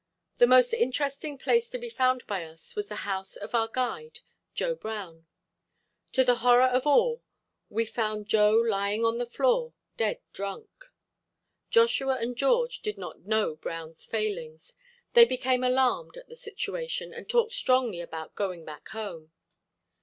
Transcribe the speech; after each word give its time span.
The 0.39 0.47
most 0.47 0.73
interesting 0.73 1.37
place 1.37 1.69
to 1.69 1.77
be 1.77 1.91
found 1.91 2.25
by 2.25 2.43
us 2.43 2.75
was 2.75 2.87
the 2.87 3.05
house 3.05 3.35
of 3.35 3.53
our 3.53 3.67
guide, 3.67 4.21
Joe 4.55 4.73
Brown. 4.73 5.27
To 6.13 6.23
the 6.23 6.37
horror 6.37 6.65
of 6.65 6.87
all 6.87 7.21
we 7.69 7.85
found 7.85 8.27
Joe 8.27 8.55
lying 8.55 9.05
on 9.05 9.19
the 9.19 9.27
floor 9.27 9.75
dead 9.97 10.19
drunk. 10.33 10.71
Joshua 11.69 12.17
and 12.19 12.35
George 12.35 12.79
did 12.81 12.97
not 12.97 13.27
know 13.27 13.57
Brown's 13.57 14.03
failings; 14.07 14.73
they 15.13 15.23
became 15.25 15.63
alarmed 15.63 16.17
at 16.17 16.27
the 16.27 16.35
situation 16.35 17.13
and 17.13 17.29
talked 17.29 17.53
strongly 17.53 18.01
about 18.01 18.33
going 18.33 18.65
back 18.65 18.87
home. 18.87 19.31